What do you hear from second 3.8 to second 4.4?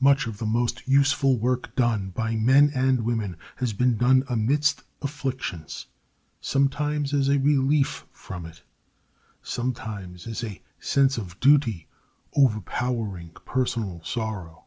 done